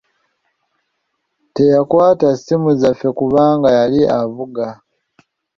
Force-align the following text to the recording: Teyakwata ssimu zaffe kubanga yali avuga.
Teyakwata 1.53 2.27
ssimu 2.37 2.71
zaffe 2.81 3.09
kubanga 3.19 3.67
yali 3.79 4.01
avuga. 4.21 4.65